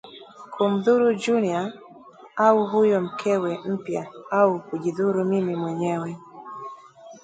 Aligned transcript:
kumdhuru 0.53 1.13
Junior 1.15 1.71
au 2.35 2.65
huyo 2.67 3.01
mkewe 3.01 3.59
mpya 3.67 4.07
au 4.31 4.61
kujidhuru 4.63 5.25
mimi 5.25 5.55
mwenyewe 5.55 6.17